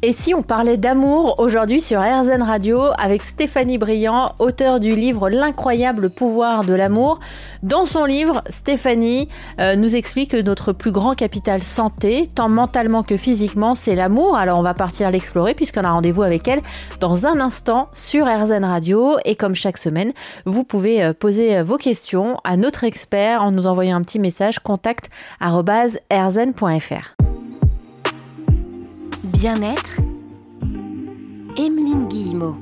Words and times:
Et 0.00 0.12
si 0.12 0.32
on 0.32 0.42
parlait 0.42 0.76
d'amour 0.76 1.40
aujourd'hui 1.40 1.80
sur 1.80 2.00
RZN 2.00 2.40
Radio 2.40 2.82
avec 2.98 3.24
Stéphanie 3.24 3.78
Briand, 3.78 4.32
auteure 4.38 4.78
du 4.78 4.94
livre 4.94 5.28
L'incroyable 5.28 6.08
pouvoir 6.08 6.62
de 6.62 6.72
l'amour. 6.72 7.18
Dans 7.64 7.84
son 7.84 8.04
livre, 8.04 8.44
Stéphanie 8.48 9.28
euh, 9.58 9.74
nous 9.74 9.96
explique 9.96 10.30
que 10.30 10.40
notre 10.40 10.72
plus 10.72 10.92
grand 10.92 11.16
capital 11.16 11.64
santé, 11.64 12.28
tant 12.32 12.48
mentalement 12.48 13.02
que 13.02 13.16
physiquement, 13.16 13.74
c'est 13.74 13.96
l'amour. 13.96 14.36
Alors 14.36 14.60
on 14.60 14.62
va 14.62 14.72
partir 14.72 15.10
l'explorer 15.10 15.54
puisqu'on 15.54 15.82
a 15.82 15.90
rendez-vous 15.90 16.22
avec 16.22 16.46
elle 16.46 16.62
dans 17.00 17.26
un 17.26 17.40
instant 17.40 17.88
sur 17.92 18.26
RZN 18.26 18.64
Radio. 18.64 19.16
Et 19.24 19.34
comme 19.34 19.56
chaque 19.56 19.78
semaine, 19.78 20.12
vous 20.46 20.62
pouvez 20.62 21.02
euh, 21.02 21.12
poser 21.12 21.56
euh, 21.56 21.64
vos 21.64 21.76
questions 21.76 22.36
à 22.44 22.56
notre 22.56 22.84
expert 22.84 23.42
en 23.42 23.50
nous 23.50 23.66
envoyant 23.66 23.96
un 23.96 24.02
petit 24.02 24.20
message 24.20 24.60
contact 24.60 25.10
Bien-être. 29.40 29.98
Emeline 31.56 32.08
Guillemot. 32.08 32.56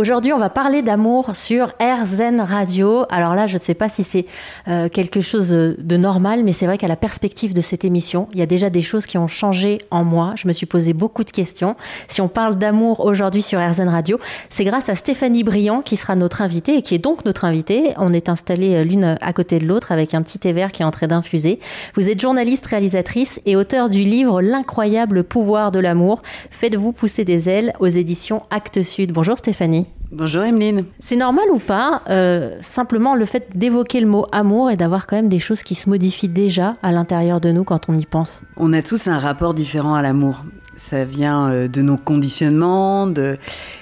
Aujourd'hui, 0.00 0.32
on 0.32 0.38
va 0.38 0.48
parler 0.48 0.80
d'amour 0.80 1.36
sur 1.36 1.74
RZN 1.78 2.40
Radio. 2.40 3.04
Alors 3.10 3.34
là, 3.34 3.46
je 3.46 3.56
ne 3.56 3.58
sais 3.58 3.74
pas 3.74 3.90
si 3.90 4.02
c'est 4.02 4.24
euh, 4.66 4.88
quelque 4.88 5.20
chose 5.20 5.50
de 5.50 5.96
normal, 5.98 6.42
mais 6.42 6.54
c'est 6.54 6.64
vrai 6.64 6.78
qu'à 6.78 6.88
la 6.88 6.96
perspective 6.96 7.52
de 7.52 7.60
cette 7.60 7.84
émission, 7.84 8.26
il 8.32 8.38
y 8.38 8.42
a 8.42 8.46
déjà 8.46 8.70
des 8.70 8.80
choses 8.80 9.04
qui 9.04 9.18
ont 9.18 9.26
changé 9.26 9.76
en 9.90 10.02
moi. 10.02 10.32
Je 10.36 10.48
me 10.48 10.54
suis 10.54 10.64
posé 10.64 10.94
beaucoup 10.94 11.22
de 11.22 11.30
questions. 11.30 11.76
Si 12.08 12.22
on 12.22 12.30
parle 12.30 12.56
d'amour 12.56 13.00
aujourd'hui 13.00 13.42
sur 13.42 13.60
RZN 13.60 13.90
Radio, 13.90 14.18
c'est 14.48 14.64
grâce 14.64 14.88
à 14.88 14.94
Stéphanie 14.94 15.44
Briand 15.44 15.82
qui 15.82 15.98
sera 15.98 16.16
notre 16.16 16.40
invitée 16.40 16.78
et 16.78 16.82
qui 16.82 16.94
est 16.94 16.98
donc 16.98 17.26
notre 17.26 17.44
invitée. 17.44 17.92
On 17.98 18.14
est 18.14 18.30
installés 18.30 18.76
euh, 18.76 18.84
l'une 18.84 19.18
à 19.20 19.32
côté 19.34 19.58
de 19.58 19.66
l'autre 19.66 19.92
avec 19.92 20.14
un 20.14 20.22
petit 20.22 20.38
thé 20.38 20.54
vert 20.54 20.72
qui 20.72 20.80
est 20.80 20.86
en 20.86 20.92
train 20.92 21.08
d'infuser. 21.08 21.60
Vous 21.94 22.08
êtes 22.08 22.22
journaliste, 22.22 22.64
réalisatrice 22.64 23.42
et 23.44 23.54
auteur 23.54 23.90
du 23.90 24.00
livre 24.00 24.40
L'incroyable 24.40 25.24
pouvoir 25.24 25.72
de 25.72 25.78
l'amour. 25.78 26.22
Faites-vous 26.50 26.94
pousser 26.94 27.26
des 27.26 27.50
ailes 27.50 27.74
aux 27.80 27.86
éditions 27.86 28.40
Actes 28.48 28.82
Sud. 28.82 29.12
Bonjour 29.12 29.36
Stéphanie. 29.36 29.89
Bonjour 30.12 30.42
Emeline. 30.42 30.86
C'est 30.98 31.14
normal 31.14 31.44
ou 31.52 31.60
pas, 31.60 32.02
euh, 32.10 32.56
simplement 32.60 33.14
le 33.14 33.26
fait 33.26 33.56
d'évoquer 33.56 34.00
le 34.00 34.08
mot 34.08 34.26
amour 34.32 34.68
et 34.68 34.76
d'avoir 34.76 35.06
quand 35.06 35.14
même 35.14 35.28
des 35.28 35.38
choses 35.38 35.62
qui 35.62 35.76
se 35.76 35.88
modifient 35.88 36.28
déjà 36.28 36.74
à 36.82 36.90
l'intérieur 36.90 37.40
de 37.40 37.52
nous 37.52 37.62
quand 37.62 37.88
on 37.88 37.94
y 37.94 38.06
pense 38.06 38.42
On 38.56 38.72
a 38.72 38.82
tous 38.82 39.06
un 39.06 39.20
rapport 39.20 39.54
différent 39.54 39.94
à 39.94 40.02
l'amour. 40.02 40.44
Ça 40.76 41.04
vient 41.04 41.48
euh, 41.48 41.68
de 41.68 41.80
nos 41.80 41.96
conditionnements, 41.96 43.06
de 43.06 43.38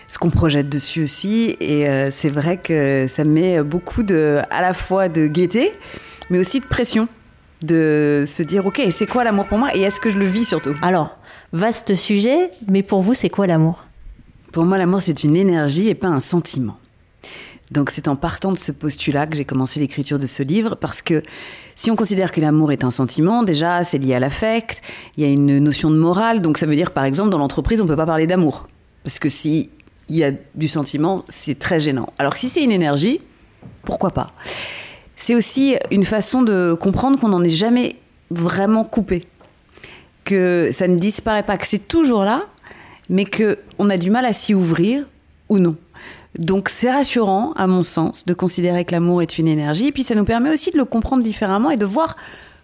ce 0.07 0.19
qu'on 0.19 0.29
projette 0.29 0.69
dessus 0.69 1.05
aussi. 1.05 1.57
Et 1.61 1.89
euh, 1.89 2.11
c'est 2.11 2.29
vrai 2.29 2.59
que 2.59 3.07
ça 3.09 3.25
met 3.25 3.63
beaucoup 3.63 4.03
de, 4.03 4.41
à 4.51 4.61
la 4.61 4.75
fois 4.75 5.09
de 5.09 5.29
gaieté, 5.29 5.73
mais 6.29 6.39
aussi 6.39 6.61
de 6.61 6.67
pression. 6.67 7.09
De 7.63 8.25
se 8.27 8.43
dire, 8.43 8.67
ok, 8.67 8.83
c'est 8.91 9.07
quoi 9.07 9.25
l'amour 9.25 9.47
pour 9.47 9.59
moi 9.59 9.75
et 9.75 9.81
est-ce 9.81 9.99
que 9.99 10.11
je 10.11 10.19
le 10.19 10.27
vis 10.27 10.45
surtout? 10.45 10.77
Alors, 10.83 11.17
vaste 11.53 11.95
sujet, 11.95 12.51
mais 12.69 12.83
pour 12.83 13.01
vous, 13.01 13.15
c'est 13.15 13.31
quoi 13.31 13.47
l'amour? 13.47 13.88
Pour 14.59 14.67
moi, 14.67 14.77
l'amour, 14.77 15.01
c'est 15.01 15.23
une 15.23 15.37
énergie 15.37 15.87
et 15.87 15.95
pas 15.95 16.09
un 16.09 16.19
sentiment. 16.19 16.79
Donc 17.71 17.91
c'est 17.91 18.09
en 18.09 18.17
partant 18.17 18.51
de 18.51 18.59
ce 18.59 18.73
postulat 18.73 19.29
que 19.29 19.37
j'ai 19.37 19.45
commencé 19.45 19.79
l'écriture 19.79 20.19
de 20.19 20.27
ce 20.27 20.43
livre, 20.43 20.75
parce 20.75 21.01
que 21.01 21.23
si 21.77 21.93
on 21.93 21.95
considère 21.95 22.33
que 22.33 22.41
l'amour 22.41 22.73
est 22.73 22.83
un 22.83 22.91
sentiment, 22.91 23.45
déjà 23.45 23.85
c'est 23.85 23.99
lié 23.99 24.17
à 24.17 24.19
l'affect, 24.19 24.83
il 25.17 25.23
y 25.23 25.27
a 25.29 25.31
une 25.31 25.61
notion 25.61 25.93
de 25.93 25.97
morale, 25.97 26.43
donc 26.43 26.59
ça 26.59 26.67
veut 26.67 26.75
dire 26.75 26.91
par 26.91 27.05
exemple 27.05 27.31
dans 27.31 27.39
l'entreprise 27.39 27.81
on 27.81 27.85
ne 27.85 27.89
peut 27.89 27.95
pas 27.95 28.05
parler 28.05 28.27
d'amour, 28.27 28.67
parce 29.05 29.21
que 29.21 29.29
si 29.29 29.71
il 30.09 30.17
y 30.17 30.25
a 30.25 30.33
du 30.57 30.67
sentiment, 30.67 31.25
c'est 31.29 31.61
très 31.61 31.79
gênant. 31.79 32.13
Alors 32.19 32.33
que 32.33 32.41
si 32.41 32.49
c'est 32.49 32.65
une 32.65 32.73
énergie, 32.73 33.21
pourquoi 33.85 34.11
pas? 34.11 34.33
C'est 35.15 35.37
aussi 35.37 35.77
une 35.93 36.03
façon 36.03 36.43
de 36.43 36.77
comprendre 36.81 37.17
qu'on 37.21 37.29
n'en 37.29 37.45
est 37.45 37.49
jamais 37.49 37.95
vraiment 38.33 38.83
coupé, 38.83 39.25
que 40.25 40.71
ça 40.73 40.89
ne 40.89 40.97
disparaît 40.97 41.45
pas, 41.45 41.57
que 41.59 41.67
c'est 41.69 41.87
toujours 41.87 42.25
là, 42.25 42.47
mais 43.09 43.25
qu'on 43.25 43.91
a 43.91 43.97
du 43.97 44.11
mal 44.11 44.25
à 44.25 44.33
s'y 44.33 44.55
ouvrir 44.55 45.05
ou 45.49 45.59
non. 45.59 45.77
Donc 46.39 46.69
c'est 46.69 46.91
rassurant, 46.91 47.53
à 47.57 47.67
mon 47.67 47.83
sens, 47.83 48.25
de 48.27 48.35
considérer 48.35 48.85
que 48.85 48.93
l'amour 48.93 49.23
est 49.23 49.39
une 49.39 49.49
énergie, 49.49 49.87
et 49.87 49.93
puis 49.93 50.03
ça 50.03 50.15
nous 50.15 50.25
permet 50.25 50.51
aussi 50.51 50.71
de 50.71 50.77
le 50.77 50.85
comprendre 50.85 51.23
différemment 51.23 51.71
et 51.71 51.77
de 51.77 51.87
voir 51.87 52.17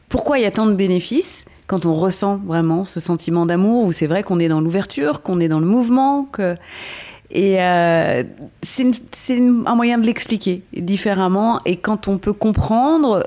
pourquoi 0.09 0.39
il 0.39 0.43
y 0.43 0.47
a 0.47 0.53
tant 0.53 0.67
de 0.67 0.75
bénéfices 0.75 1.45
quand 1.67 1.87
on 1.87 1.95
ressent 1.95 2.41
vraiment 2.45 2.85
ce 2.85 3.01
sentiment 3.01 3.47
d'amour, 3.47 3.85
où 3.85 3.93
c'est 3.93 4.07
vrai 4.07 4.23
qu'on 4.23 4.39
est 4.39 4.49
dans 4.49 4.61
l'ouverture, 4.61 5.23
qu'on 5.23 5.41
est 5.41 5.49
dans 5.49 5.61
le 5.61 5.67
mouvement. 5.67 6.29
Et 7.31 7.61
euh, 7.61 8.23
c'est 8.63 9.39
un 9.39 9.75
moyen 9.75 9.99
de 9.99 10.07
l'expliquer 10.07 10.63
différemment. 10.77 11.61
Et 11.65 11.77
quand 11.77 12.07
on 12.07 12.19
peut 12.19 12.35
comprendre 12.35 13.27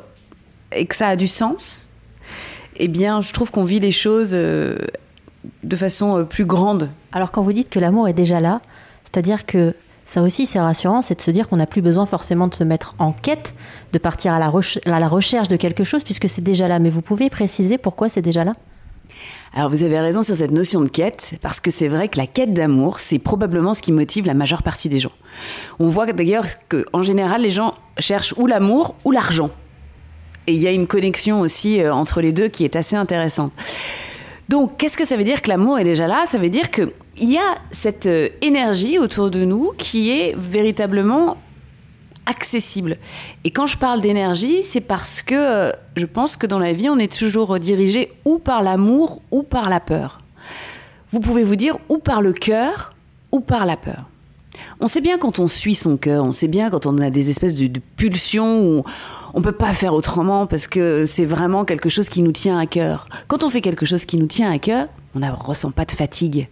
et 0.71 0.85
que 0.85 0.95
ça 0.95 1.07
a 1.07 1.15
du 1.15 1.27
sens, 1.27 1.89
eh 2.77 2.87
bien, 2.87 3.21
je 3.21 3.33
trouve 3.33 3.49
qu'on 3.49 3.63
vit 3.63 3.79
les 3.79 3.91
choses 3.91 4.31
euh, 4.33 4.77
de 5.63 5.75
façon 5.75 6.17
euh, 6.17 6.23
plus 6.23 6.45
grande. 6.45 6.89
Alors 7.11 7.31
quand 7.31 7.41
vous 7.41 7.53
dites 7.53 7.69
que 7.69 7.79
l'amour 7.79 8.07
est 8.07 8.13
déjà 8.13 8.39
là, 8.39 8.61
c'est-à-dire 9.03 9.45
que 9.45 9.75
ça 10.05 10.21
aussi 10.21 10.45
c'est 10.45 10.59
rassurant, 10.59 11.01
c'est 11.01 11.15
de 11.15 11.21
se 11.21 11.31
dire 11.31 11.47
qu'on 11.47 11.57
n'a 11.57 11.65
plus 11.65 11.81
besoin 11.81 12.05
forcément 12.05 12.47
de 12.47 12.55
se 12.55 12.63
mettre 12.63 12.95
en 12.99 13.11
quête, 13.11 13.53
de 13.93 13.97
partir 13.97 14.33
à 14.33 14.39
la, 14.39 14.51
à 14.85 14.99
la 14.99 15.07
recherche 15.07 15.47
de 15.47 15.55
quelque 15.55 15.83
chose 15.83 16.03
puisque 16.03 16.29
c'est 16.29 16.43
déjà 16.43 16.67
là. 16.67 16.79
Mais 16.79 16.89
vous 16.89 17.01
pouvez 17.01 17.29
préciser 17.29 17.77
pourquoi 17.77 18.09
c'est 18.09 18.21
déjà 18.21 18.43
là? 18.43 18.53
Alors 19.53 19.69
vous 19.69 19.83
avez 19.83 19.99
raison 19.99 20.21
sur 20.21 20.35
cette 20.35 20.51
notion 20.51 20.81
de 20.81 20.89
quête, 20.89 21.33
parce 21.41 21.59
que 21.59 21.71
c'est 21.71 21.87
vrai 21.87 22.09
que 22.09 22.17
la 22.17 22.27
quête 22.27 22.53
d'amour, 22.53 22.99
c'est 22.99 23.17
probablement 23.17 23.73
ce 23.73 23.81
qui 23.81 23.91
motive 23.91 24.27
la 24.27 24.33
majeure 24.33 24.61
partie 24.61 24.89
des 24.89 24.99
gens. 24.99 25.13
On 25.79 25.87
voit 25.87 26.05
d'ailleurs 26.11 26.45
qu'en 26.69 27.01
général, 27.01 27.41
les 27.41 27.49
gens 27.49 27.73
cherchent 27.97 28.33
ou 28.37 28.45
l'amour 28.45 28.95
ou 29.05 29.11
l'argent. 29.11 29.49
Et 30.45 30.53
il 30.53 30.59
y 30.59 30.67
a 30.67 30.71
une 30.71 30.87
connexion 30.87 31.41
aussi 31.41 31.81
euh, 31.81 31.93
entre 31.93 32.21
les 32.21 32.31
deux 32.31 32.47
qui 32.47 32.63
est 32.65 32.75
assez 32.75 32.95
intéressante. 32.95 33.51
Donc, 34.49 34.77
qu'est-ce 34.77 34.97
que 34.97 35.05
ça 35.05 35.17
veut 35.17 35.23
dire 35.23 35.41
que 35.41 35.49
l'amour 35.49 35.79
est 35.79 35.83
déjà 35.83 36.07
là? 36.07 36.25
Ça 36.25 36.37
veut 36.37 36.49
dire 36.49 36.69
qu'il 36.69 36.91
y 37.17 37.37
a 37.37 37.55
cette 37.71 38.05
euh, 38.05 38.29
énergie 38.41 38.97
autour 38.97 39.29
de 39.29 39.43
nous 39.43 39.73
qui 39.77 40.11
est 40.11 40.35
véritablement 40.37 41.37
accessible. 42.25 42.97
Et 43.43 43.51
quand 43.51 43.67
je 43.67 43.77
parle 43.77 44.01
d'énergie, 44.01 44.63
c'est 44.63 44.81
parce 44.81 45.21
que 45.21 45.35
euh, 45.35 45.71
je 45.95 46.05
pense 46.05 46.37
que 46.37 46.47
dans 46.47 46.59
la 46.59 46.73
vie, 46.73 46.89
on 46.89 46.97
est 46.97 47.11
toujours 47.11 47.59
dirigé 47.59 48.09
ou 48.25 48.39
par 48.39 48.61
l'amour 48.61 49.21
ou 49.31 49.43
par 49.43 49.69
la 49.69 49.79
peur. 49.79 50.21
Vous 51.11 51.19
pouvez 51.19 51.43
vous 51.43 51.55
dire 51.55 51.77
ou 51.89 51.97
par 51.97 52.21
le 52.21 52.33
cœur 52.33 52.93
ou 53.31 53.39
par 53.39 53.65
la 53.65 53.77
peur. 53.77 54.05
On 54.79 54.87
sait 54.87 55.01
bien 55.01 55.17
quand 55.17 55.39
on 55.39 55.47
suit 55.47 55.75
son 55.75 55.97
cœur, 55.97 56.23
on 56.23 56.31
sait 56.31 56.47
bien 56.47 56.69
quand 56.69 56.85
on 56.85 56.97
a 56.99 57.09
des 57.09 57.29
espèces 57.29 57.55
de, 57.55 57.79
pulsions 57.95 58.61
où 58.61 58.83
on 59.33 59.41
peut 59.41 59.51
pas 59.51 59.73
faire 59.73 59.93
autrement 59.93 60.47
parce 60.47 60.67
que 60.67 61.05
c'est 61.05 61.25
vraiment 61.25 61.65
quelque 61.65 61.89
chose 61.89 62.09
qui 62.09 62.21
nous 62.21 62.31
tient 62.31 62.57
à 62.57 62.65
cœur. 62.65 63.07
Quand 63.27 63.43
on 63.43 63.49
fait 63.49 63.61
quelque 63.61 63.85
chose 63.85 64.05
qui 64.05 64.17
nous 64.17 64.27
tient 64.27 64.51
à 64.51 64.59
cœur, 64.59 64.87
on 65.15 65.19
ne 65.19 65.29
ressent 65.31 65.71
pas 65.71 65.85
de 65.85 65.91
fatigue. 65.91 66.47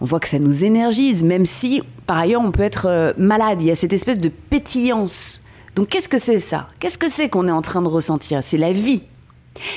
On 0.00 0.04
voit 0.04 0.20
que 0.20 0.28
ça 0.28 0.38
nous 0.38 0.64
énergise, 0.64 1.24
même 1.24 1.46
si 1.46 1.82
par 2.06 2.18
ailleurs 2.18 2.42
on 2.42 2.52
peut 2.52 2.62
être 2.62 2.86
euh, 2.86 3.12
malade. 3.16 3.58
Il 3.60 3.66
y 3.66 3.70
a 3.70 3.74
cette 3.74 3.92
espèce 3.92 4.18
de 4.18 4.28
pétillance. 4.28 5.40
Donc 5.74 5.88
qu'est-ce 5.88 6.08
que 6.08 6.18
c'est 6.18 6.38
ça? 6.38 6.68
Qu'est-ce 6.80 6.98
que 6.98 7.08
c'est 7.08 7.28
qu'on 7.28 7.48
est 7.48 7.52
en 7.52 7.62
train 7.62 7.82
de 7.82 7.88
ressentir? 7.88 8.40
C'est 8.42 8.58
la 8.58 8.72
vie. 8.72 9.04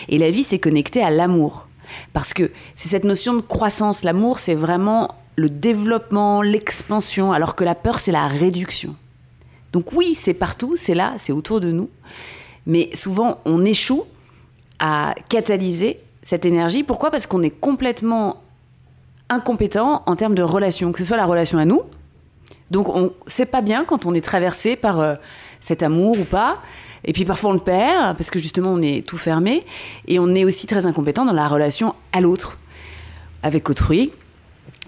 Et 0.09 0.17
la 0.17 0.29
vie, 0.29 0.43
c'est 0.43 0.59
connecté 0.59 1.01
à 1.01 1.09
l'amour. 1.09 1.67
Parce 2.13 2.33
que 2.33 2.51
c'est 2.75 2.89
cette 2.89 3.03
notion 3.03 3.33
de 3.33 3.41
croissance. 3.41 4.03
L'amour, 4.03 4.39
c'est 4.39 4.55
vraiment 4.55 5.15
le 5.35 5.49
développement, 5.49 6.41
l'expansion, 6.41 7.31
alors 7.31 7.55
que 7.55 7.63
la 7.63 7.75
peur, 7.75 7.99
c'est 7.99 8.11
la 8.11 8.27
réduction. 8.27 8.95
Donc 9.73 9.91
oui, 9.93 10.15
c'est 10.15 10.33
partout, 10.33 10.75
c'est 10.75 10.95
là, 10.95 11.13
c'est 11.17 11.33
autour 11.33 11.59
de 11.59 11.71
nous. 11.71 11.89
Mais 12.65 12.89
souvent, 12.93 13.39
on 13.45 13.65
échoue 13.65 14.05
à 14.79 15.13
catalyser 15.29 15.99
cette 16.23 16.45
énergie. 16.45 16.83
Pourquoi? 16.83 17.11
Parce 17.11 17.27
qu'on 17.27 17.43
est 17.43 17.49
complètement 17.49 18.41
incompétent 19.29 20.03
en 20.05 20.15
termes 20.15 20.35
de 20.35 20.43
relation, 20.43 20.91
que 20.91 20.99
ce 20.99 21.05
soit 21.05 21.17
la 21.17 21.25
relation 21.25 21.57
à 21.57 21.65
nous. 21.65 21.81
Donc 22.71 22.89
on 22.89 23.13
sait 23.27 23.45
pas 23.45 23.61
bien 23.61 23.85
quand 23.85 24.05
on 24.05 24.13
est 24.13 24.23
traversé 24.23 24.75
par 24.75 24.99
euh, 24.99 25.15
cet 25.59 25.83
amour 25.83 26.19
ou 26.19 26.23
pas. 26.23 26.61
Et 27.03 27.13
puis 27.13 27.25
parfois 27.25 27.51
on 27.51 27.53
le 27.53 27.59
perd 27.59 28.17
parce 28.17 28.31
que 28.31 28.39
justement 28.39 28.71
on 28.71 28.81
est 28.81 29.05
tout 29.05 29.17
fermé. 29.17 29.65
Et 30.07 30.19
on 30.19 30.33
est 30.33 30.45
aussi 30.45 30.67
très 30.67 30.85
incompétent 30.85 31.25
dans 31.25 31.33
la 31.33 31.47
relation 31.47 31.95
à 32.11 32.21
l'autre, 32.21 32.57
avec 33.43 33.69
autrui 33.69 34.11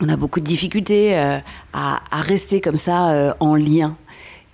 on 0.02 0.10
a 0.10 0.16
beaucoup 0.16 0.40
de 0.40 0.46
difficultés 0.46 1.18
euh, 1.18 1.40
à, 1.74 2.00
rester 2.12 2.62
comme 2.62 2.78
ça 2.78 3.12
euh, 3.12 3.34
en 3.40 3.56
lien. 3.56 3.98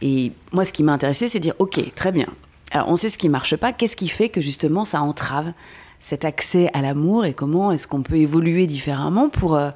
Et 0.01 0.31
moi, 0.51 0.63
ce 0.63 0.73
qui 0.73 0.83
m'a 0.83 0.93
intéressé, 0.93 1.27
c'est 1.27 1.39
de 1.39 1.43
dire, 1.43 1.55
OK, 1.59 1.79
très 1.95 2.11
bien. 2.11 2.27
Alors, 2.71 2.89
on 2.89 2.95
sait 2.95 3.09
ce 3.09 3.17
qui 3.17 3.29
marche 3.29 3.55
pas. 3.55 3.73
Qu'est-ce 3.73 3.95
qui 3.95 4.07
fait 4.07 4.29
que 4.29 4.41
justement 4.41 4.85
ça 4.85 5.01
entrave 5.01 5.53
cet 5.99 6.25
accès 6.25 6.69
à 6.73 6.81
l'amour 6.81 7.25
et 7.25 7.33
comment 7.33 7.71
est-ce 7.71 7.87
qu'on 7.87 8.03
peut 8.03 8.17
évoluer 8.17 8.67
différemment 8.67 9.29
pour 9.29 9.55
euh, 9.55 9.69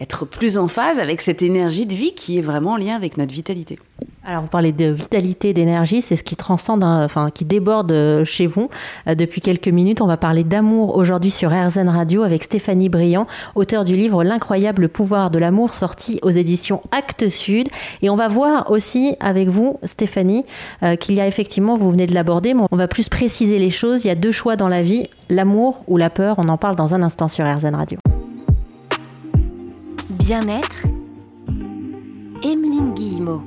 être 0.00 0.24
plus 0.24 0.58
en 0.58 0.68
phase 0.68 1.00
avec 1.00 1.20
cette 1.20 1.42
énergie 1.42 1.86
de 1.86 1.94
vie 1.94 2.14
qui 2.14 2.38
est 2.38 2.42
vraiment 2.42 2.72
en 2.72 2.76
lien 2.76 2.94
avec 2.94 3.16
notre 3.16 3.32
vitalité. 3.32 3.78
Alors 4.24 4.42
vous 4.42 4.48
parlez 4.48 4.72
de 4.72 4.90
vitalité, 4.90 5.54
d'énergie, 5.54 6.02
c'est 6.02 6.14
ce 6.14 6.22
qui 6.22 6.36
transcende, 6.36 6.84
enfin 6.84 7.30
qui 7.30 7.46
déborde 7.46 7.90
euh, 7.92 8.26
chez 8.26 8.46
vous. 8.46 8.68
Euh, 9.06 9.14
depuis 9.14 9.40
quelques 9.40 9.68
minutes, 9.68 10.02
on 10.02 10.06
va 10.06 10.18
parler 10.18 10.44
d'amour 10.44 10.96
aujourd'hui 10.96 11.30
sur 11.30 11.50
RZN 11.50 11.88
Radio 11.88 12.24
avec 12.24 12.44
Stéphanie 12.44 12.90
Briand, 12.90 13.26
auteure 13.54 13.84
du 13.84 13.96
livre 13.96 14.22
L'incroyable 14.24 14.90
pouvoir 14.90 15.30
de 15.30 15.38
l'amour 15.38 15.72
sorti 15.72 16.18
aux 16.22 16.30
éditions 16.30 16.82
Actes 16.92 17.30
Sud. 17.30 17.68
Et 18.02 18.10
on 18.10 18.16
va 18.16 18.28
voir 18.28 18.70
aussi 18.70 19.16
avec 19.18 19.48
vous, 19.48 19.78
Stéphanie, 19.84 20.44
euh, 20.82 20.96
qu'il 20.96 21.14
y 21.14 21.22
a 21.22 21.26
effectivement, 21.26 21.76
vous 21.76 21.90
venez 21.90 22.06
de 22.06 22.14
l'aborder, 22.14 22.52
mais 22.52 22.64
on 22.70 22.76
va 22.76 22.86
plus 22.86 23.08
préciser 23.08 23.58
les 23.58 23.70
choses. 23.70 24.04
Il 24.04 24.08
y 24.08 24.10
a 24.10 24.14
deux 24.14 24.32
choix 24.32 24.56
dans 24.56 24.68
la 24.68 24.82
vie, 24.82 25.04
l'amour 25.30 25.84
ou 25.86 25.96
la 25.96 26.10
peur. 26.10 26.34
On 26.36 26.48
en 26.48 26.58
parle 26.58 26.76
dans 26.76 26.94
un 26.94 27.02
instant 27.02 27.28
sur 27.28 27.46
RZN 27.46 27.74
Radio. 27.74 27.98
Bien-être, 30.28 30.84
Emeline 32.44 32.92
Guillemot. 32.92 33.40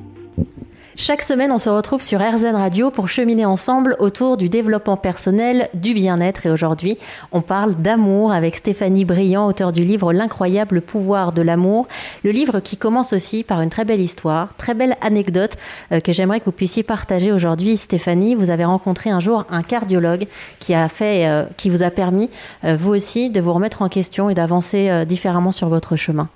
Chaque 0.95 1.21
semaine, 1.21 1.51
on 1.51 1.59
se 1.59 1.69
retrouve 1.69 2.01
sur 2.01 2.19
RZN 2.19 2.55
Radio 2.55 2.89
pour 2.89 3.07
cheminer 3.07 3.45
ensemble 3.45 3.95
autour 3.99 4.35
du 4.35 4.49
développement 4.49 4.97
personnel, 4.97 5.69
du 5.75 5.93
bien-être. 5.93 6.47
Et 6.47 6.49
aujourd'hui, 6.49 6.97
on 7.31 7.43
parle 7.43 7.75
d'amour 7.75 8.31
avec 8.31 8.55
Stéphanie 8.55 9.05
Briand, 9.05 9.45
auteur 9.45 9.71
du 9.71 9.83
livre 9.83 10.11
L'incroyable 10.11 10.81
pouvoir 10.81 11.33
de 11.33 11.43
l'amour. 11.43 11.85
Le 12.23 12.31
livre 12.31 12.61
qui 12.61 12.77
commence 12.77 13.13
aussi 13.13 13.43
par 13.43 13.61
une 13.61 13.69
très 13.69 13.85
belle 13.85 14.01
histoire, 14.01 14.55
très 14.55 14.73
belle 14.73 14.97
anecdote 15.01 15.57
euh, 15.91 15.99
que 15.99 16.13
j'aimerais 16.13 16.39
que 16.39 16.45
vous 16.45 16.51
puissiez 16.51 16.81
partager 16.81 17.31
aujourd'hui. 17.31 17.77
Stéphanie, 17.77 18.33
vous 18.33 18.49
avez 18.49 18.65
rencontré 18.65 19.11
un 19.11 19.19
jour 19.19 19.45
un 19.51 19.61
cardiologue 19.61 20.25
qui 20.57 20.73
a 20.73 20.89
fait, 20.89 21.27
euh, 21.27 21.43
qui 21.57 21.69
vous 21.69 21.83
a 21.83 21.91
permis, 21.91 22.31
euh, 22.63 22.75
vous 22.75 22.89
aussi, 22.89 23.29
de 23.29 23.39
vous 23.39 23.53
remettre 23.53 23.83
en 23.83 23.87
question 23.87 24.31
et 24.31 24.33
d'avancer 24.33 25.05
différemment 25.05 25.51
sur 25.51 25.69
votre 25.69 25.95
chemin. 25.95 26.27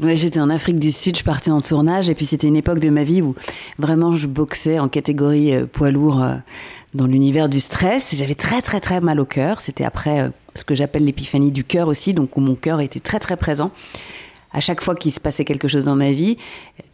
Ouais, 0.00 0.16
j'étais 0.16 0.40
en 0.40 0.50
Afrique 0.50 0.80
du 0.80 0.90
Sud, 0.90 1.16
je 1.16 1.22
partais 1.22 1.52
en 1.52 1.60
tournage 1.60 2.10
et 2.10 2.16
puis 2.16 2.26
c'était 2.26 2.48
une 2.48 2.56
époque 2.56 2.80
de 2.80 2.90
ma 2.90 3.04
vie 3.04 3.22
où 3.22 3.36
vraiment 3.78 4.16
je 4.16 4.26
boxais 4.26 4.80
en 4.80 4.88
catégorie 4.88 5.54
euh, 5.54 5.66
poids 5.66 5.92
lourd 5.92 6.20
euh, 6.20 6.34
dans 6.94 7.06
l'univers 7.06 7.48
du 7.48 7.60
stress. 7.60 8.12
J'avais 8.16 8.34
très 8.34 8.60
très 8.60 8.80
très 8.80 9.00
mal 9.00 9.20
au 9.20 9.24
cœur. 9.24 9.60
C'était 9.60 9.84
après 9.84 10.22
euh, 10.22 10.28
ce 10.56 10.64
que 10.64 10.74
j'appelle 10.74 11.04
l'épiphanie 11.04 11.52
du 11.52 11.62
cœur 11.62 11.86
aussi, 11.86 12.12
donc 12.12 12.36
où 12.36 12.40
mon 12.40 12.56
cœur 12.56 12.80
était 12.80 12.98
très 12.98 13.20
très 13.20 13.36
présent. 13.36 13.70
À 14.52 14.58
chaque 14.58 14.82
fois 14.82 14.96
qu'il 14.96 15.12
se 15.12 15.20
passait 15.20 15.44
quelque 15.44 15.68
chose 15.68 15.84
dans 15.84 15.96
ma 15.96 16.10
vie, 16.10 16.38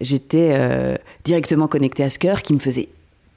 j'étais 0.00 0.98
directement 1.24 1.68
connectée 1.68 2.02
à 2.02 2.08
ce 2.08 2.18
cœur 2.18 2.40
qui 2.40 2.54
me 2.54 2.58
faisait 2.58 2.88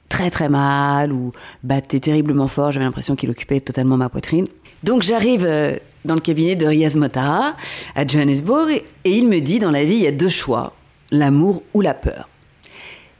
très 0.08 0.30
très 0.30 0.48
mal 0.48 1.12
ou 1.12 1.32
battait 1.62 2.00
terriblement 2.00 2.48
fort. 2.48 2.72
J'avais 2.72 2.86
l'impression 2.86 3.16
qu'il 3.16 3.28
occupait 3.28 3.60
totalement 3.60 3.98
ma 3.98 4.08
poitrine. 4.08 4.46
Donc 4.82 5.02
j'arrive 5.02 5.46
dans 6.04 6.14
le 6.14 6.20
cabinet 6.20 6.56
de 6.56 6.66
Riaz 6.66 6.96
Motara 6.96 7.56
à 7.94 8.06
Johannesburg 8.06 8.70
et 8.70 8.84
il 9.04 9.28
me 9.28 9.40
dit 9.40 9.58
dans 9.58 9.70
la 9.70 9.84
vie 9.84 9.94
il 9.94 10.02
y 10.02 10.06
a 10.06 10.12
deux 10.12 10.28
choix, 10.28 10.74
l'amour 11.10 11.62
ou 11.72 11.80
la 11.80 11.94
peur. 11.94 12.28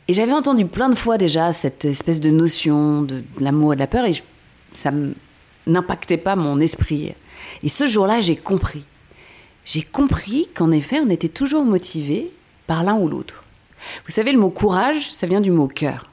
Et 0.07 0.13
j'avais 0.13 0.33
entendu 0.33 0.67
plein 0.67 0.91
de 0.91 0.95
fois 0.95 1.17
déjà 1.17 1.53
cette 1.53 1.87
espèce 1.87 2.21
de 2.21 2.31
notion 2.31 3.03
de, 3.03 3.25
l'amour 3.41 3.73
et 3.73 3.77
de 3.77 3.81
la 3.81 3.87
peur 3.87 4.05
et 4.05 4.13
ça 4.75 4.91
n'impactait 5.67 6.19
pas 6.19 6.37
mon 6.37 6.61
esprit. 6.61 7.15
Et 7.63 7.69
ce 7.69 7.87
jour-là, 7.87 8.21
j'ai 8.21 8.37
compris. 8.37 8.85
J'ai 9.65 9.83
compris 9.83 10.49
qu'en 10.55 10.71
effet, 10.71 11.01
on 11.01 11.09
était 11.09 11.29
toujours 11.29 11.65
motivé 11.65 12.31
par 12.67 12.85
l'un 12.85 12.97
ou 12.97 13.09
l'autre. 13.09 13.45
Vous 14.05 14.13
savez, 14.13 14.33
le 14.33 14.39
mot 14.39 14.51
courage, 14.51 15.11
ça 15.11 15.27
vient 15.27 15.41
du 15.41 15.51
mot 15.51 15.69
cœur. 15.69 16.11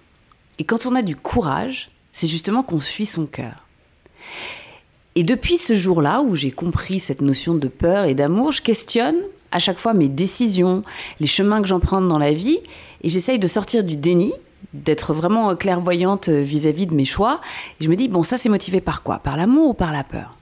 Et 0.57 0.63
quand 0.63 0.85
on 0.85 0.95
a 0.95 1.01
du 1.01 1.15
courage, 1.15 1.89
c'est 2.13 2.27
justement 2.27 2.63
qu'on 2.63 2.79
suit 2.79 3.05
son 3.05 3.25
cœur. 3.25 3.65
Et 5.15 5.23
depuis 5.23 5.57
ce 5.57 5.73
jour-là 5.73 6.21
où 6.21 6.35
j'ai 6.35 6.51
compris 6.51 6.99
cette 6.99 7.21
notion 7.21 7.53
de 7.53 7.67
peur 7.67 8.05
et 8.05 8.15
d'amour, 8.15 8.51
je 8.51 8.61
questionne 8.61 9.17
à 9.51 9.59
chaque 9.59 9.77
fois 9.77 9.93
mes 9.93 10.07
décisions, 10.07 10.83
les 11.19 11.27
chemins 11.27 11.61
que 11.61 11.67
j'emprunte 11.67 12.07
dans 12.07 12.19
la 12.19 12.31
vie, 12.31 12.59
et 13.03 13.09
j'essaye 13.09 13.37
de 13.37 13.47
sortir 13.47 13.83
du 13.83 13.97
déni, 13.97 14.31
d'être 14.73 15.13
vraiment 15.13 15.53
clairvoyante 15.55 16.29
vis-à-vis 16.29 16.85
de 16.85 16.93
mes 16.93 17.03
choix. 17.03 17.41
Et 17.79 17.83
je 17.83 17.89
me 17.89 17.95
dis, 17.95 18.07
bon, 18.07 18.23
ça 18.23 18.37
c'est 18.37 18.47
motivé 18.47 18.79
par 18.79 19.03
quoi? 19.03 19.19
Par 19.19 19.35
l'amour 19.35 19.69
ou 19.69 19.73
par 19.73 19.91
la 19.91 20.05
peur? 20.05 20.37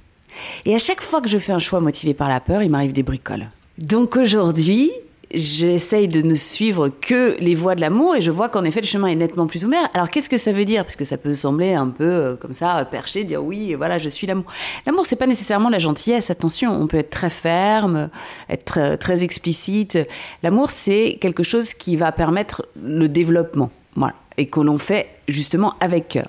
Et 0.65 0.75
à 0.75 0.77
chaque 0.77 1.01
fois 1.01 1.21
que 1.21 1.29
je 1.29 1.39
fais 1.39 1.51
un 1.53 1.59
choix 1.59 1.79
motivé 1.79 2.13
par 2.13 2.29
la 2.29 2.39
peur, 2.39 2.61
il 2.61 2.69
m'arrive 2.69 2.93
des 2.93 3.01
bricoles. 3.01 3.49
Donc 3.79 4.15
aujourd'hui, 4.15 4.91
j'essaye 5.33 6.07
de 6.07 6.21
ne 6.21 6.33
suivre 6.33 6.89
que 6.89 7.37
les 7.39 7.53
voies 7.53 7.75
de 7.75 7.81
l'amour 7.81 8.15
et 8.15 8.21
je 8.21 8.31
vois 8.31 8.49
qu'en 8.49 8.63
effet 8.63 8.81
le 8.81 8.87
chemin 8.87 9.07
est 9.07 9.15
nettement 9.15 9.47
plus 9.47 9.63
ouvert. 9.65 9.89
Alors 9.93 10.09
qu'est-ce 10.09 10.29
que 10.29 10.37
ça 10.37 10.51
veut 10.51 10.65
dire? 10.65 10.83
Parce 10.83 10.95
que 10.95 11.05
ça 11.05 11.17
peut 11.17 11.35
sembler 11.35 11.73
un 11.73 11.87
peu 11.87 12.03
euh, 12.03 12.35
comme 12.35 12.53
ça 12.53 12.87
perché, 12.89 13.23
dire 13.23 13.43
oui, 13.43 13.75
voilà, 13.75 13.97
je 13.97 14.09
suis 14.09 14.25
l'amour. 14.25 14.45
L'amour, 14.85 15.05
c'est 15.05 15.15
pas 15.15 15.27
nécessairement 15.27 15.69
la 15.69 15.77
gentillesse. 15.77 16.31
Attention, 16.31 16.71
on 16.71 16.87
peut 16.87 16.97
être 16.97 17.11
très 17.11 17.29
ferme, 17.29 18.09
être 18.49 18.95
très, 18.97 19.23
explicite. 19.23 19.99
L'amour, 20.43 20.71
c'est 20.71 21.17
quelque 21.19 21.43
chose 21.43 21.73
qui 21.73 21.95
va 21.95 22.11
permettre 22.11 22.65
le 22.81 23.09
développement, 23.09 23.69
voilà, 23.95 24.15
et 24.37 24.45
que 24.45 24.61
l'on 24.61 24.77
fait 24.77 25.07
justement 25.27 25.73
avec 25.79 26.07
cœur. 26.07 26.27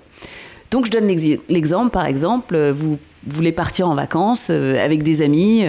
Donc 0.70 0.86
je 0.86 0.90
donne 0.90 1.06
l'exemple, 1.48 1.90
par 1.90 2.06
exemple, 2.06 2.70
vous 2.70 2.98
voulez 3.26 3.52
partir 3.52 3.88
en 3.88 3.94
vacances 3.94 4.48
euh, 4.50 4.84
avec 4.84 5.02
des 5.02 5.22
amis. 5.22 5.64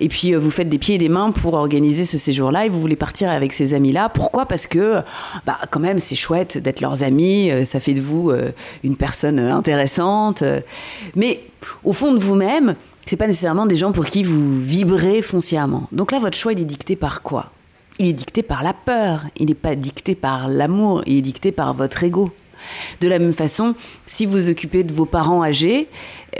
Et 0.00 0.08
puis 0.08 0.34
euh, 0.34 0.38
vous 0.38 0.50
faites 0.50 0.68
des 0.68 0.78
pieds 0.78 0.96
et 0.96 0.98
des 0.98 1.08
mains 1.08 1.30
pour 1.30 1.54
organiser 1.54 2.04
ce 2.04 2.18
séjour-là 2.18 2.66
et 2.66 2.68
vous 2.68 2.80
voulez 2.80 2.96
partir 2.96 3.30
avec 3.30 3.52
ces 3.52 3.74
amis-là. 3.74 4.08
Pourquoi? 4.08 4.46
Parce 4.46 4.66
que, 4.66 5.02
bah, 5.46 5.58
quand 5.70 5.80
même, 5.80 5.98
c'est 5.98 6.16
chouette 6.16 6.58
d'être 6.58 6.80
leurs 6.80 7.02
amis, 7.02 7.50
euh, 7.50 7.64
ça 7.64 7.80
fait 7.80 7.94
de 7.94 8.00
vous 8.00 8.30
euh, 8.30 8.52
une 8.82 8.96
personne 8.96 9.38
intéressante. 9.38 10.42
Mais 11.16 11.40
au 11.84 11.92
fond 11.92 12.12
de 12.12 12.18
vous-même, 12.18 12.74
c'est 13.06 13.16
pas 13.16 13.26
nécessairement 13.26 13.66
des 13.66 13.76
gens 13.76 13.92
pour 13.92 14.06
qui 14.06 14.22
vous 14.22 14.60
vibrez 14.60 15.22
foncièrement. 15.22 15.88
Donc 15.92 16.12
là, 16.12 16.18
votre 16.18 16.36
choix, 16.36 16.52
il 16.52 16.60
est 16.60 16.64
dicté 16.64 16.96
par 16.96 17.22
quoi? 17.22 17.50
Il 17.98 18.08
est 18.08 18.12
dicté 18.12 18.42
par 18.42 18.62
la 18.62 18.72
peur, 18.72 19.22
il 19.36 19.46
n'est 19.46 19.54
pas 19.54 19.76
dicté 19.76 20.14
par 20.14 20.48
l'amour, 20.48 21.02
il 21.06 21.18
est 21.18 21.22
dicté 21.22 21.52
par 21.52 21.74
votre 21.74 22.02
ego. 22.02 22.30
De 23.00 23.08
la 23.08 23.18
même 23.18 23.32
façon, 23.32 23.74
si 24.06 24.26
vous 24.26 24.50
occupez 24.50 24.84
de 24.84 24.92
vos 24.92 25.06
parents 25.06 25.42
âgés 25.42 25.88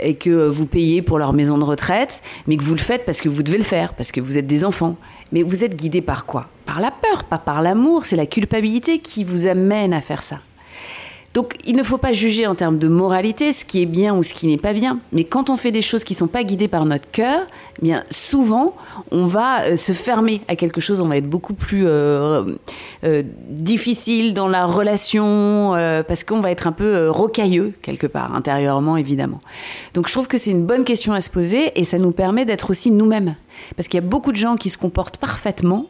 et 0.01 0.15
que 0.15 0.47
vous 0.47 0.65
payez 0.65 1.01
pour 1.01 1.17
leur 1.17 1.33
maison 1.33 1.57
de 1.57 1.63
retraite, 1.63 2.21
mais 2.47 2.57
que 2.57 2.63
vous 2.63 2.75
le 2.75 2.81
faites 2.81 3.05
parce 3.05 3.21
que 3.21 3.29
vous 3.29 3.43
devez 3.43 3.57
le 3.57 3.63
faire, 3.63 3.93
parce 3.93 4.11
que 4.11 4.21
vous 4.21 4.37
êtes 4.37 4.47
des 4.47 4.65
enfants, 4.65 4.97
mais 5.31 5.43
vous 5.43 5.63
êtes 5.63 5.75
guidé 5.75 6.01
par 6.01 6.25
quoi? 6.25 6.47
Par 6.65 6.79
la 6.79 6.91
peur, 6.91 7.25
pas 7.25 7.37
par 7.37 7.61
l'amour, 7.61 8.05
c'est 8.05 8.15
la 8.15 8.25
culpabilité 8.25 8.99
qui 8.99 9.23
vous 9.23 9.47
amène 9.47 9.93
à 9.93 10.01
faire 10.01 10.23
ça. 10.23 10.39
Donc 11.35 11.57
il 11.65 11.75
ne 11.75 11.83
faut 11.83 11.97
pas 11.97 12.13
juger 12.13 12.47
en 12.47 12.55
termes 12.55 12.79
de 12.79 12.87
moralité 12.87 13.51
ce 13.51 13.65
qui 13.65 13.81
est 13.81 13.85
bien 13.85 14.15
ou 14.15 14.23
ce 14.23 14.33
qui 14.33 14.47
n'est 14.47 14.57
pas 14.57 14.71
bien. 14.71 14.99
Mais 15.11 15.25
quand 15.25 15.49
on 15.49 15.57
fait 15.57 15.71
des 15.71 15.81
choses 15.81 16.05
qui 16.05 16.13
ne 16.13 16.17
sont 16.17 16.27
pas 16.27 16.43
guidées 16.45 16.69
par 16.69 16.85
notre 16.85 17.11
cœur, 17.11 17.41
eh 17.77 17.81
bien 17.83 18.05
souvent 18.09 18.73
on 19.11 19.25
va 19.25 19.65
euh, 19.65 19.75
se 19.75 19.91
fermer 19.91 20.41
à 20.47 20.55
quelque 20.55 20.79
chose, 20.79 21.01
on 21.01 21.09
va 21.09 21.17
être 21.17 21.29
beaucoup 21.29 21.53
plus 21.53 21.83
euh, 21.85 22.55
euh, 23.03 23.21
difficile 23.49 24.33
dans 24.33 24.47
la 24.47 24.65
relation 24.65 25.73
parce 26.07 26.23
qu'on 26.23 26.39
va 26.39 26.51
être 26.51 26.67
un 26.67 26.71
peu 26.71 27.09
rocailleux 27.09 27.73
quelque 27.81 28.07
part 28.07 28.33
intérieurement 28.33 28.95
évidemment. 28.95 29.41
Donc 29.93 30.07
je 30.07 30.13
trouve 30.13 30.27
que 30.27 30.37
c'est 30.37 30.51
une 30.51 30.65
bonne 30.65 30.85
question 30.85 31.11
à 31.11 31.19
se 31.19 31.29
poser 31.29 31.77
et 31.77 31.83
ça 31.83 31.97
nous 31.97 32.11
permet 32.11 32.45
d'être 32.45 32.69
aussi 32.69 32.91
nous-mêmes. 32.91 33.35
Parce 33.75 33.87
qu'il 33.87 33.99
y 33.99 34.03
a 34.03 34.07
beaucoup 34.07 34.31
de 34.31 34.37
gens 34.37 34.55
qui 34.55 34.69
se 34.69 34.77
comportent 34.77 35.17
parfaitement, 35.17 35.87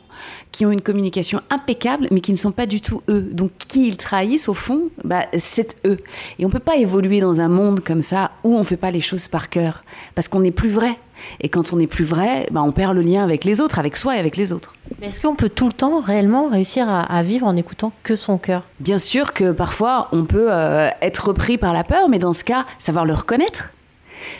qui 0.52 0.66
ont 0.66 0.72
une 0.72 0.82
communication 0.82 1.42
impeccable, 1.50 2.08
mais 2.12 2.20
qui 2.20 2.32
ne 2.32 2.38
sont 2.38 2.52
pas 2.52 2.66
du 2.66 2.82
tout 2.82 3.02
eux. 3.10 3.22
Donc, 3.32 3.52
qui 3.68 3.88
ils 3.88 3.98
trahissent, 3.98 4.50
au 4.50 4.54
fond, 4.54 4.90
bah, 5.04 5.26
c'est 5.38 5.78
eux. 5.86 5.98
Et 6.40 6.46
on 6.46 6.48
ne 6.48 6.54
peut 6.54 6.60
pas 6.60 6.78
évoluer 6.78 7.20
dans 7.20 7.42
un 7.42 7.50
monde 7.50 7.82
comme 7.82 8.02
ça 8.02 8.32
où 8.44 8.56
on 8.56 8.60
ne 8.60 8.64
fait 8.64 8.78
pas 8.78 8.92
les 8.92 9.02
choses 9.02 9.28
par 9.28 9.50
cœur, 9.50 9.84
parce 10.16 10.28
qu'on 10.28 10.40
n'est 10.40 10.52
plus 10.52 10.70
vrai. 10.70 10.98
Et 11.42 11.50
quand 11.50 11.74
on 11.74 11.78
n'est 11.78 11.88
plus 11.88 12.04
vrai, 12.04 12.48
bah, 12.52 12.62
on 12.62 12.72
perd 12.72 12.94
le 12.94 13.02
lien 13.02 13.24
avec 13.24 13.46
les 13.46 13.62
autres, 13.62 13.80
avec 13.80 13.98
soi 13.98 14.18
et 14.18 14.20
avec 14.20 14.38
les 14.38 14.54
autres. 14.54 14.74
Est-ce 15.02 15.20
qu'on 15.20 15.36
peut 15.36 15.50
tout 15.50 15.68
le 15.68 15.74
temps 15.74 16.00
réellement 16.00 16.48
réussir 16.50 16.88
à, 16.90 17.24
vivre 17.24 17.48
en 17.48 17.56
écoutant 17.56 17.92
que 18.04 18.16
son 18.16 18.38
cœur? 18.38 18.64
Bien 18.80 18.98
sûr 18.98 19.34
que 19.34 19.52
parfois 19.52 20.10
on 20.12 20.26
peut 20.26 20.52
euh, 20.52 20.90
être 21.02 21.30
repris 21.30 21.58
par 21.58 21.74
la 21.74 21.84
peur, 21.84 22.10
mais 22.10 22.20
dans 22.20 22.32
ce 22.32 22.44
cas, 22.44 22.66
savoir 22.80 23.06
le 23.06 23.14
reconnaître 23.14 23.75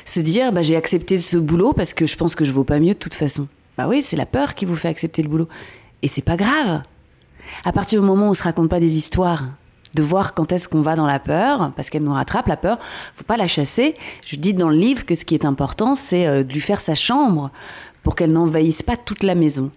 se 0.06 0.20
dire 0.20 0.52
bah, 0.52 0.62
j'ai 0.62 0.76
accepté 0.76 1.18
ce 1.18 1.38
boulot 1.38 1.74
parce 1.74 1.94
que 1.94 2.06
je 2.06 2.16
pense 2.16 2.36
que 2.36 2.46
je 2.46 2.52
vaux 2.52 2.64
pas 2.64 2.80
mieux 2.80 2.94
de 2.94 3.00
toute 3.00 3.14
façon. 3.14 3.48
Bah 3.78 3.88
oui, 3.88 4.02
c'est 4.02 4.16
la 4.16 4.26
peur 4.26 4.56
qui 4.56 4.66
vous 4.66 4.76
fait 4.76 4.88
accepter 4.88 5.22
le 5.22 5.30
boulot. 5.30 5.48
Et 6.02 6.08
c'est 6.08 6.24
pas 6.24 6.38
grave. 6.38 6.82
À 7.64 7.72
partir 7.72 8.02
du 8.02 8.08
moment 8.08 8.28
où 8.28 8.30
on 8.30 8.34
se 8.34 8.44
raconte 8.44 8.70
pas 8.70 8.80
des 8.80 8.98
histoires, 8.98 9.44
de 9.96 10.04
voir 10.04 10.34
quand 10.34 10.52
est-ce 10.52 10.68
qu'on 10.68 10.82
va 10.82 10.96
dans 10.96 11.08
la 11.08 11.20
peur, 11.20 11.72
parce 11.76 11.90
qu'elle 11.90 12.04
nous 12.04 12.14
rattrape, 12.14 12.48
la 12.48 12.58
peur, 12.58 12.80
faut 13.14 13.24
pas 13.24 13.38
la 13.38 13.48
chasser. 13.48 13.96
Je 14.26 14.36
dis 14.36 14.54
dans 14.54 14.70
le 14.70 14.76
livre 14.76 15.06
que 15.06 15.16
ce 15.16 15.26
qui 15.26 15.36
est 15.36 15.46
important, 15.46 15.96
c'est 15.96 16.28
euh, 16.28 16.44
de 16.44 16.54
lui 16.54 16.60
faire 16.60 16.82
sa 16.82 16.96
chambre 16.96 17.50
pour 18.04 18.16
qu'elle 18.16 18.32
n'envahisse 18.32 18.84
pas 18.84 18.98
toute 18.98 19.24
la 19.24 19.36
maison. 19.36 19.72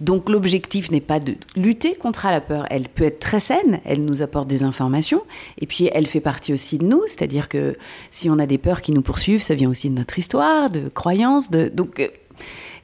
Donc 0.00 0.30
l'objectif 0.30 0.90
n'est 0.90 1.02
pas 1.02 1.20
de 1.20 1.36
lutter 1.56 1.94
contre 1.94 2.26
la 2.26 2.40
peur. 2.40 2.66
Elle 2.70 2.88
peut 2.88 3.04
être 3.04 3.18
très 3.18 3.38
saine, 3.38 3.80
elle 3.84 4.00
nous 4.00 4.22
apporte 4.22 4.48
des 4.48 4.62
informations, 4.62 5.22
et 5.58 5.66
puis 5.66 5.90
elle 5.92 6.06
fait 6.06 6.20
partie 6.20 6.54
aussi 6.54 6.78
de 6.78 6.86
nous, 6.86 7.02
c'est-à-dire 7.06 7.50
que 7.50 7.76
si 8.10 8.30
on 8.30 8.38
a 8.38 8.46
des 8.46 8.56
peurs 8.56 8.80
qui 8.80 8.92
nous 8.92 9.02
poursuivent, 9.02 9.42
ça 9.42 9.54
vient 9.54 9.68
aussi 9.68 9.90
de 9.90 9.94
notre 9.94 10.18
histoire, 10.18 10.70
de 10.70 10.88
croyances, 10.88 11.50
donc 11.50 12.00
euh, 12.00 12.08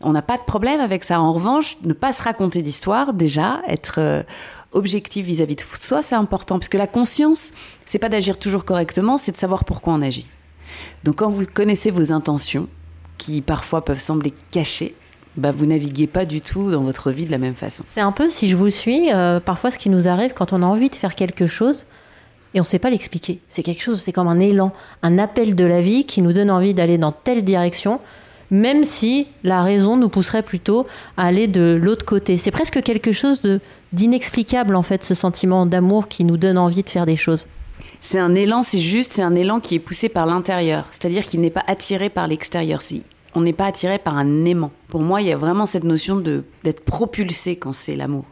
on 0.02 0.12
n'a 0.12 0.20
pas 0.20 0.37
de 0.37 0.42
problème 0.42 0.80
avec 0.80 1.04
ça. 1.04 1.18
En 1.18 1.32
revanche, 1.32 1.78
ne 1.82 1.94
pas 1.94 2.12
se 2.12 2.23
raconter 2.23 2.61
d'histoire, 2.61 3.14
déjà, 3.14 3.62
être 3.66 3.94
euh, 3.99 4.23
objectif 4.73 5.25
vis-à-vis 5.25 5.54
de 5.56 5.62
soi, 5.80 6.02
c'est 6.02 6.14
important, 6.14 6.58
parce 6.58 6.68
que 6.68 6.76
la 6.76 6.87
conscience, 6.87 7.54
c'est 7.87 7.99
pas 7.99 8.11
d'agir 8.11 8.38
toujours 8.38 8.66
correctement, 8.66 9.16
c'est 9.16 9.32
de 9.32 9.38
savoir 9.38 9.64
pourquoi 9.64 9.94
on 9.94 10.02
agit. 10.02 10.26
Donc 11.02 11.16
quand 11.16 11.30
vous 11.30 11.46
connaissez 11.46 11.90
vos 11.90 12.12
intentions, 12.12 12.68
qui 13.16 13.40
parfois 13.40 13.82
peuvent 13.82 13.99
sembler 13.99 14.35
cachées, 14.50 14.94
bah, 15.36 15.50
vous 15.50 15.66
naviguez 15.66 16.06
pas 16.06 16.24
du 16.24 16.40
tout 16.40 16.70
dans 16.70 16.82
votre 16.82 17.10
vie 17.10 17.24
de 17.24 17.30
la 17.30 17.38
même 17.38 17.54
façon. 17.54 17.84
C'est 17.86 18.00
un 18.00 18.12
peu, 18.12 18.30
si 18.30 18.48
je 18.48 18.56
vous 18.56 18.70
suis, 18.70 19.12
euh, 19.12 19.40
parfois 19.40 19.70
ce 19.70 19.78
qui 19.78 19.90
nous 19.90 20.08
arrive 20.08 20.32
quand 20.34 20.52
on 20.52 20.62
a 20.62 20.66
envie 20.66 20.90
de 20.90 20.94
faire 20.94 21.14
quelque 21.14 21.46
chose 21.46 21.86
et 22.54 22.60
on 22.60 22.62
ne 22.62 22.66
sait 22.66 22.78
pas 22.78 22.90
l'expliquer. 22.90 23.40
C'est 23.48 23.62
quelque 23.62 23.82
chose, 23.82 24.00
c'est 24.00 24.12
comme 24.12 24.28
un 24.28 24.40
élan, 24.40 24.72
un 25.02 25.18
appel 25.18 25.54
de 25.54 25.64
la 25.64 25.80
vie 25.80 26.04
qui 26.04 26.22
nous 26.22 26.32
donne 26.32 26.50
envie 26.50 26.72
d'aller 26.72 26.96
dans 26.96 27.12
telle 27.12 27.44
direction, 27.44 28.00
même 28.50 28.84
si 28.84 29.26
la 29.44 29.62
raison 29.62 29.96
nous 29.96 30.08
pousserait 30.08 30.42
plutôt 30.42 30.86
à 31.16 31.26
aller 31.26 31.48
de 31.48 31.78
l'autre 31.80 32.06
côté. 32.06 32.38
C'est 32.38 32.50
presque 32.50 32.82
quelque 32.82 33.12
chose 33.12 33.40
de 33.42 33.60
d'inexplicable 33.92 34.74
en 34.74 34.82
fait, 34.82 35.04
ce 35.04 35.14
sentiment 35.14 35.64
d'amour 35.64 36.08
qui 36.08 36.24
nous 36.24 36.36
donne 36.36 36.58
envie 36.58 36.82
de 36.82 36.90
faire 36.90 37.06
des 37.06 37.16
choses. 37.16 37.46
C'est 38.00 38.18
un 38.18 38.34
élan, 38.34 38.62
c'est 38.62 38.80
juste, 38.80 39.12
c'est 39.12 39.22
un 39.22 39.34
élan 39.34 39.60
qui 39.60 39.74
est 39.74 39.78
poussé 39.80 40.08
par 40.08 40.26
l'intérieur, 40.26 40.86
c'est-à-dire 40.90 41.26
qu'il 41.26 41.40
n'est 41.40 41.50
pas 41.50 41.64
attiré 41.66 42.10
par 42.10 42.26
l'extérieur. 42.26 42.82
Si 42.82 43.02
on 43.36 43.42
n'est 43.42 43.52
pas 43.52 43.66
attiré 43.66 43.98
par 43.98 44.16
un 44.16 44.44
aimant. 44.46 44.72
Pour 44.88 45.02
moi, 45.02 45.20
il 45.20 45.28
y 45.28 45.32
a 45.32 45.36
vraiment 45.36 45.66
cette 45.66 45.84
notion 45.84 46.16
de 46.16 46.42
d'être 46.64 46.84
propulsé 46.84 47.56
quand 47.56 47.74
c'est 47.74 47.94
l'amour. 47.94 48.24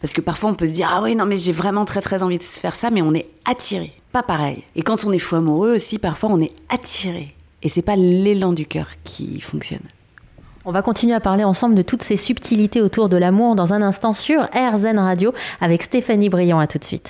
Parce 0.00 0.14
que 0.14 0.22
parfois 0.22 0.50
on 0.50 0.54
peut 0.54 0.66
se 0.66 0.72
dire 0.72 0.90
ah 0.92 1.02
oui 1.02 1.14
non 1.14 1.26
mais 1.26 1.36
j'ai 1.36 1.52
vraiment 1.52 1.84
très 1.84 2.00
très 2.00 2.22
envie 2.22 2.38
de 2.38 2.42
faire 2.42 2.74
ça, 2.74 2.90
mais 2.90 3.02
on 3.02 3.12
est 3.14 3.28
attiré, 3.44 3.92
pas 4.12 4.22
pareil. 4.22 4.64
Et 4.74 4.82
quand 4.82 5.04
on 5.04 5.12
est 5.12 5.18
fou 5.18 5.36
amoureux 5.36 5.74
aussi, 5.74 5.98
parfois 5.98 6.30
on 6.32 6.40
est 6.40 6.52
attiré. 6.70 7.34
Et 7.62 7.68
c'est 7.68 7.82
pas 7.82 7.96
l'élan 7.96 8.52
du 8.54 8.64
cœur 8.64 8.88
qui 9.04 9.40
fonctionne. 9.42 9.86
On 10.64 10.72
va 10.72 10.82
continuer 10.82 11.14
à 11.14 11.20
parler 11.20 11.44
ensemble 11.44 11.74
de 11.74 11.82
toutes 11.82 12.02
ces 12.02 12.16
subtilités 12.16 12.80
autour 12.80 13.10
de 13.10 13.18
l'amour 13.18 13.54
dans 13.54 13.74
un 13.74 13.82
instant 13.82 14.14
sur 14.14 14.42
RZN 14.54 14.98
Radio 14.98 15.32
avec 15.60 15.82
Stéphanie 15.82 16.30
Briand. 16.30 16.58
À 16.58 16.66
tout 16.66 16.78
de 16.78 16.84
suite. 16.84 17.08